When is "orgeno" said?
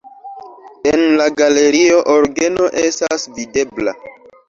2.17-2.73